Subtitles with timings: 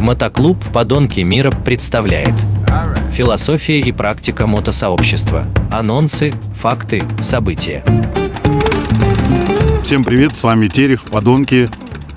[0.00, 2.32] Мотоклуб «Подонки мира» представляет
[3.12, 5.44] Философия и практика мотосообщества.
[5.70, 7.84] Анонсы, факты, события.
[9.84, 11.68] Всем привет, с вами Терев, Подонки.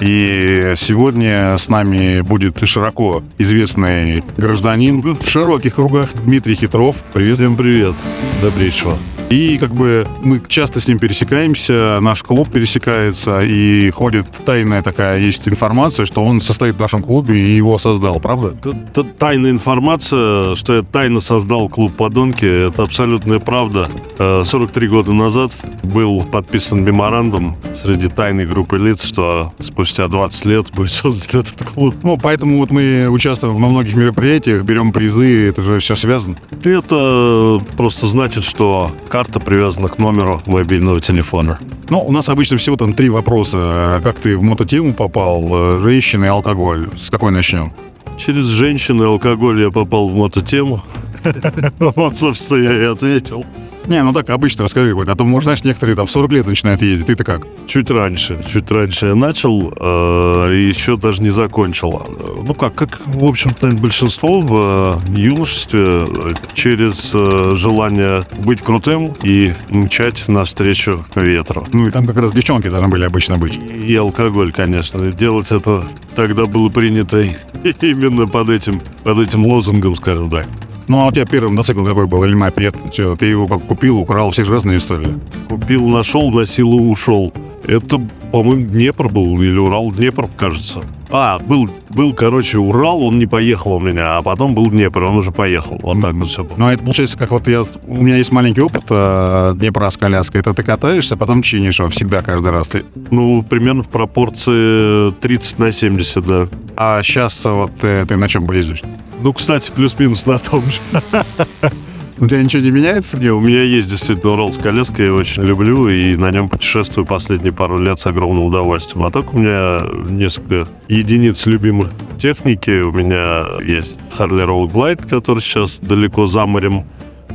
[0.00, 6.96] И сегодня с нами будет широко известный гражданин в широких кругах Дмитрий Хитров.
[7.12, 7.34] Привет.
[7.36, 7.94] Всем привет.
[8.40, 8.98] Добрейшего.
[9.28, 15.18] И как бы мы часто с ним пересекаемся, наш клуб пересекается, и ходит тайная такая
[15.18, 18.54] есть информация, что он состоит в нашем клубе и его создал, правда?
[18.62, 23.88] Это тайная информация, что я тайно создал клуб «Подонки», это абсолютная правда.
[24.18, 30.72] 43 э, года назад был подписан меморандум среди тайной группы лиц, что спустя 20 лет
[30.72, 31.96] будет создан этот клуб.
[32.04, 36.36] Ну, поэтому вот мы участвуем во многих мероприятиях, берем призы, это же все связано.
[36.62, 41.58] Это просто значит, что карта привязана к номеру мобильного телефона.
[41.88, 44.02] Ну, у нас обычно всего там три вопроса.
[44.04, 46.90] Как ты в мототему попал, женщины и алкоголь?
[46.98, 47.72] С какой начнем?
[48.18, 50.82] Через женщины и алкоголь я попал в мототему.
[51.78, 53.46] Вот, собственно, я и ответил.
[53.86, 56.46] Не, ну так обычно расскажи какой А то, может, знаешь, некоторые там в 40 лет
[56.46, 57.06] начинают ездить.
[57.06, 57.46] Ты-то как?
[57.66, 58.42] Чуть раньше.
[58.52, 62.02] Чуть раньше я начал э, и еще даже не закончил.
[62.42, 66.06] Ну как, как, в общем-то, большинство в э, юношестве
[66.54, 71.66] через э, желание быть крутым и мчать навстречу ветру.
[71.72, 73.56] Ну и там как раз девчонки должны были обычно быть.
[73.56, 75.12] И алкоголь, конечно.
[75.12, 75.84] Делать это
[76.14, 77.20] тогда было принято
[77.80, 80.46] именно под этим, под этим лозунгом, скажем так.
[80.88, 82.76] Ну, а у тебя первый мотоцикл какой был, или мопед?
[82.92, 85.18] Что, ты его как купил, украл, все же разные истории.
[85.48, 87.32] Купил, нашел, на силу ушел.
[87.64, 90.84] Это, по-моему, Днепр был, или Урал, Днепр, кажется.
[91.10, 95.16] А, был, был, короче, Урал, он не поехал у меня, а потом был Днепр, он
[95.16, 95.78] уже поехал.
[95.82, 96.54] Вот так вот все было.
[96.56, 97.64] Ну, это получается, как вот я...
[97.86, 100.40] У меня есть маленький опыт э, Днепра с коляской.
[100.40, 102.66] Это ты катаешься, а потом чинишь его всегда, каждый раз.
[102.68, 102.84] Ты...
[103.10, 106.48] Ну, примерно в пропорции 30 на 70, да.
[106.76, 108.82] А сейчас вот ты, ты на чем ездишь?
[109.22, 110.80] Ну, кстати, плюс-минус на том же.
[112.18, 113.18] У тебя ничего не меняется?
[113.18, 116.48] Не, у меня есть действительно Урал с коляской, я его очень люблю, и на нем
[116.48, 119.04] путешествую последние пару лет с огромным удовольствием.
[119.04, 122.80] А так у меня несколько единиц любимых техники.
[122.80, 126.86] У меня есть Harley Road Glide, который сейчас далеко за морем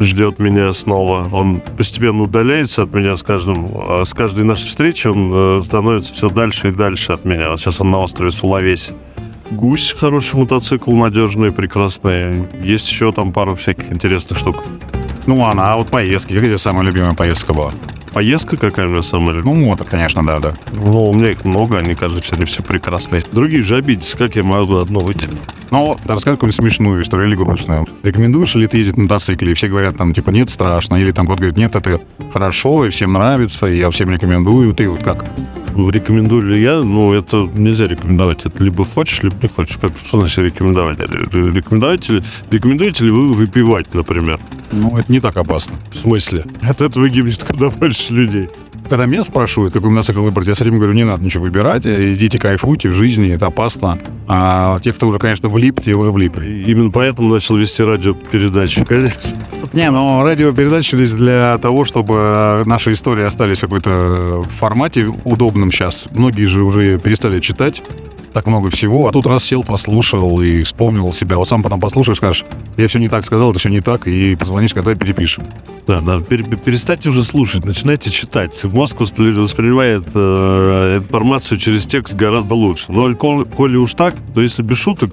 [0.00, 1.28] ждет меня снова.
[1.30, 6.14] Он постепенно удаляется от меня с каждым, а с каждой нашей встречи он э, становится
[6.14, 7.50] все дальше и дальше от меня.
[7.50, 8.94] Вот сейчас он на острове Сулавеси.
[9.50, 12.46] Гусь хороший мотоцикл, надежный, прекрасный.
[12.62, 14.62] Есть еще там пару всяких интересных штук.
[15.26, 16.34] Ну ладно, а вот поездки.
[16.34, 17.72] Какая самая любимая поездка была?
[18.12, 19.40] Поездка какая у меня самая?
[19.42, 20.54] Ну, мото, конечно, да, да.
[20.72, 23.22] Ну, у меня их много, они, кажется, они все прекрасные.
[23.30, 25.28] Другие же обидятся, как я могу одно выйти.
[25.70, 27.86] Ну, расскажи какую-нибудь смешную историю или грустную.
[28.02, 29.52] Рекомендуешь ли ты ездить на мотоцикле?
[29.52, 30.96] И все говорят, там, типа, нет, страшно.
[30.96, 32.00] Или там кто-то говорит, нет, это
[32.32, 34.74] хорошо, и всем нравится, и я всем рекомендую.
[34.74, 35.24] Ты вот как?
[35.76, 36.80] Рекомендую ли я?
[36.80, 38.44] Ну, это нельзя рекомендовать.
[38.44, 39.78] Это либо хочешь, либо не хочешь.
[39.80, 40.98] Как, что значит рекомендовать?
[40.98, 44.40] Рекомендуете ли, рекомендуете ли вы выпивать, например?
[44.72, 45.76] Ну, это не так опасно.
[45.92, 46.44] В смысле?
[46.60, 48.48] От этого гибнет когда больше людей.
[48.88, 52.38] Когда меня спрашивают, какой мотоцикл выбрать, я все время говорю, не надо ничего выбирать, идите
[52.38, 53.98] кайфуйте в жизни, это опасно.
[54.32, 56.62] А те, кто уже, конечно, влип, те уже влипли.
[56.64, 59.36] Именно поэтому начал вести радиопередачу, конечно.
[59.72, 66.04] Не, но радиопередачи здесь для того, чтобы наши истории остались в какой-то формате удобном сейчас.
[66.12, 67.82] Многие же уже перестали читать
[68.32, 71.36] так много всего, а тут раз сел, послушал и вспомнил себя.
[71.36, 72.44] Вот сам потом послушаешь, скажешь,
[72.76, 75.44] я все не так сказал, это все не так, и позвонишь, когда перепишем.
[75.86, 78.62] Да, да, перестаньте уже слушать, начинайте читать.
[78.64, 82.86] Мозг воспринимает э, информацию через текст гораздо лучше.
[82.88, 85.12] Но коли уж так, то если без шуток,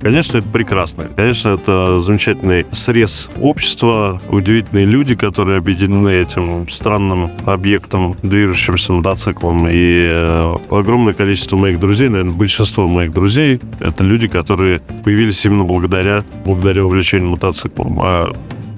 [0.00, 1.08] Конечно, это прекрасно.
[1.14, 9.68] Конечно, это замечательный срез общества, удивительные люди, которые объединены этим странным объектом, движущимся мотоциклом.
[9.68, 15.64] И э, огромное количество моих друзей, наверное, большинство моих друзей, это люди, которые появились именно
[15.64, 17.98] благодаря, благодаря увлечению мотоциклом.
[18.00, 18.32] А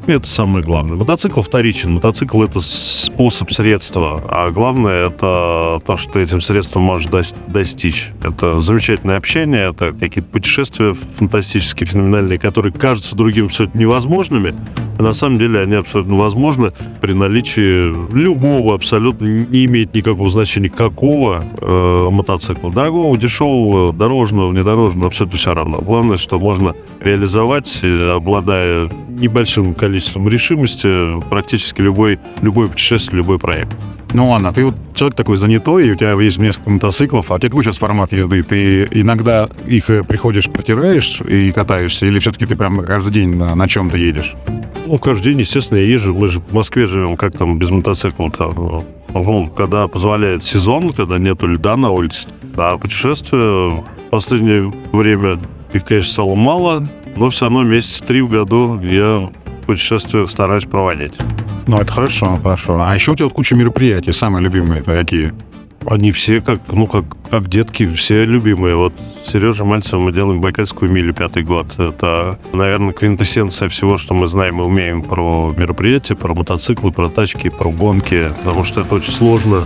[0.07, 0.97] это самое главное.
[0.97, 1.93] Мотоцикл вторичен.
[1.95, 4.23] Мотоцикл— это способ, средства.
[4.29, 7.09] А главное— это то, что этим средством можешь
[7.49, 8.11] достичь.
[8.23, 14.55] Это замечательное общение, это какие-то путешествия фантастические, феноменальные, которые кажутся другим это невозможными.
[15.03, 16.71] А на самом деле они абсолютно возможны
[17.01, 22.71] при наличии любого, абсолютно не имеет никакого значения какого э, мотоцикла.
[22.71, 25.79] Дорогого, дешевого, дорожного, внедорожного, абсолютно все равно.
[25.79, 33.75] Главное, что можно реализовать, э, обладая небольшим количеством решимости практически любой, любой путешествие, любой проект.
[34.13, 37.39] Ну ладно, ты вот человек такой занятой, и у тебя есть несколько мотоциклов, а у
[37.39, 38.41] тебя какой сейчас формат езды?
[38.45, 43.57] Ты иногда их э, приходишь, протираешь и катаешься, или все-таки ты прям каждый день на,
[43.57, 44.35] на чем-то едешь?
[44.87, 46.15] Ну, каждый день, естественно, я езжу.
[46.15, 48.29] Мы же в Москве живем, как там без мотоцикла.
[48.29, 48.85] -то?
[49.13, 52.29] Ну, когда позволяет сезон, когда нету льда на улице.
[52.57, 55.41] А путешествия в последнее время
[55.73, 59.31] Их, конечно, стало мало, но все равно месяц три в году я
[59.63, 61.15] путешествую стараюсь проводить.
[61.67, 62.81] Ну, это хорошо, хорошо.
[62.83, 65.33] А еще у тебя вот куча мероприятий, самые любимые какие?
[65.87, 68.77] Они все как, ну, как, как детки, все любимые.
[68.77, 68.93] Вот
[69.25, 71.79] Сережа Мальцев мы делаем Байкальскую милю пятый год.
[71.79, 77.49] Это, наверное, квинтэссенция всего, что мы знаем и умеем про мероприятия, про мотоциклы, про тачки,
[77.49, 78.31] про гонки.
[78.45, 79.65] Потому что это очень сложно,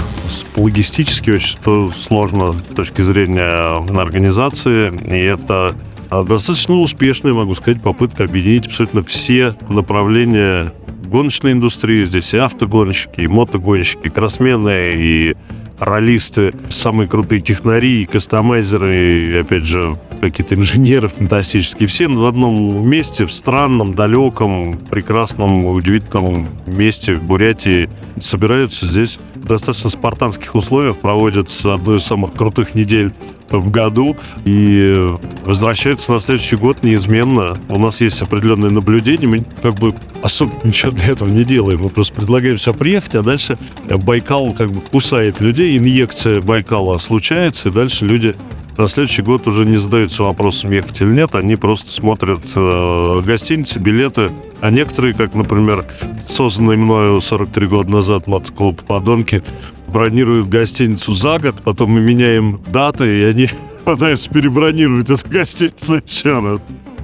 [0.56, 1.58] логистически очень
[1.92, 4.92] сложно с точки зрения организации.
[5.06, 5.74] И это
[6.10, 10.72] достаточно успешная, могу сказать, попытка объединить абсолютно все направления
[11.04, 12.04] гоночной индустрии.
[12.04, 15.36] Здесь и автогонщики, и мотогонщики, и кроссмены, и
[15.78, 21.86] ролисты, самые крутые технари, и кастомайзеры, и, опять же, какие-то инженеры фантастические.
[21.86, 27.88] Все в одном месте, в странном, далеком, прекрасном, удивительном месте в Бурятии
[28.18, 33.12] собираются здесь достаточно спартанских условиях, проводят одну из самых крутых недель
[33.50, 35.14] в году и
[35.44, 37.56] возвращаются на следующий год неизменно.
[37.68, 41.82] У нас есть определенные наблюдения, мы как бы особо ничего для этого не делаем.
[41.82, 43.56] Мы просто предлагаем все приехать, а дальше
[43.88, 48.34] Байкал как бы кусает людей, инъекция Байкала случается, и дальше люди
[48.76, 53.78] на следующий год уже не задаются вопросом, ехать или нет, они просто смотрят э, гостиницы,
[53.78, 54.32] билеты.
[54.60, 55.86] А некоторые, как, например,
[56.28, 59.42] созданный мною 43 года назад мотоклуб «Подонки»,
[59.88, 63.48] бронируют гостиницу за год, потом мы меняем даты, и они
[63.84, 66.60] пытаются перебронировать эту гостиницу еще раз.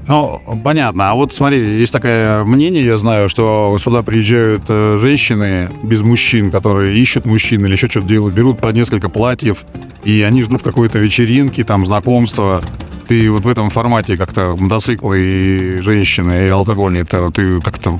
[0.08, 1.10] Ну, понятно.
[1.10, 6.50] А вот смотри, есть такое мнение, я знаю, что сюда приезжают э, женщины без мужчин,
[6.50, 9.64] которые ищут мужчин или еще что-то делают, берут по несколько платьев,
[10.02, 12.62] и они ждут какой-то вечеринки, там, знакомства.
[13.06, 17.99] Ты вот в этом формате как-то мотоциклы и женщины, и алкоголь, это ты как-то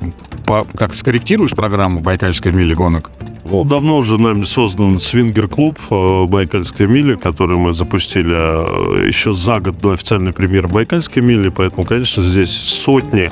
[0.75, 3.11] как скорректируешь программу Байкальской мили гонок?
[3.45, 9.59] Ну, давно уже нами создан свингер-клуб э, Байкальской мили, который мы запустили э, еще за
[9.59, 13.31] год до официальной премьеры Байкальской мили, поэтому, конечно, здесь сотни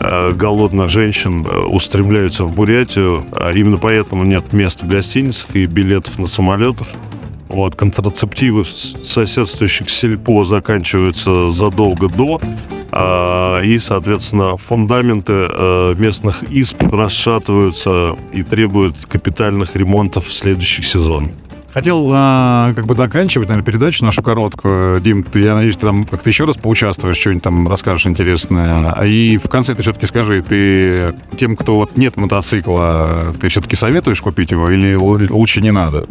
[0.00, 6.18] э, голодных женщин устремляются в Бурятию, а именно поэтому нет мест в гостиницах и билетов
[6.18, 6.88] на самолетов.
[7.48, 12.40] Вот, контрацептивы соседствующих сельпо заканчиваются задолго до,
[13.62, 21.32] и, соответственно, фундаменты а, местных исп расшатываются и требуют капитальных ремонтов в следующих сезонах.
[21.76, 24.98] Хотел а, как бы заканчивать, наверное, передачу нашу короткую.
[25.02, 28.92] Дим, ты, я надеюсь, ты там как-то еще раз поучаствуешь, что-нибудь там расскажешь интересное.
[29.02, 34.22] И в конце ты все-таки скажи, ты тем, кто вот нет мотоцикла, ты все-таки советуешь
[34.22, 36.06] купить его или лучше не надо?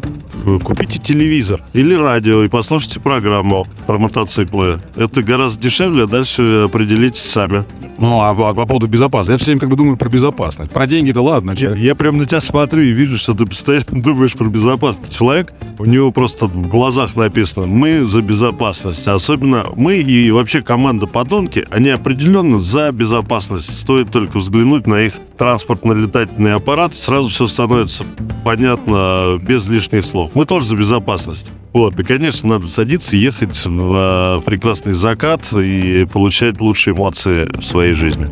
[0.64, 4.80] Купите телевизор или радио и послушайте программу про мотоциклы.
[4.96, 7.66] Это гораздо дешевле, а дальше определитесь сами.
[7.98, 9.32] Ну, а по, по поводу безопасности?
[9.32, 10.72] Я все время как бы думаю про безопасность.
[10.72, 11.54] Про деньги-то ладно.
[11.58, 15.18] Я, я прям на тебя смотрю и вижу, что ты постоянно думаешь про безопасность.
[15.18, 19.08] Человек, у него просто в глазах написано «Мы за безопасность».
[19.08, 23.78] Особенно мы и вообще команда «Подонки», они определенно за безопасность.
[23.78, 28.06] Стоит только взглянуть на их транспортно-летательный аппарат, сразу все становится
[28.44, 30.32] понятно без лишних слов.
[30.34, 31.52] Мы тоже за безопасность.
[31.74, 37.92] Вот, и, конечно, надо садиться, ехать в прекрасный закат и получать лучшие эмоции в своей
[37.92, 38.30] жизни.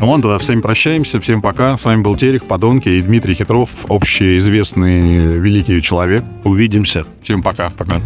[0.00, 1.76] Ну, вон, тогда всем прощаемся, всем пока.
[1.76, 6.22] С вами был Терех, Подонки и Дмитрий Хитров, общеизвестный великий человек.
[6.44, 7.04] Увидимся.
[7.22, 7.70] Всем пока.
[7.70, 8.00] Пока.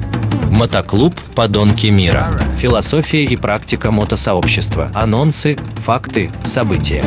[0.51, 2.41] Мотоклуб «Подонки мира».
[2.59, 4.91] Философия и практика мотосообщества.
[4.95, 7.05] Анонсы, факты, события.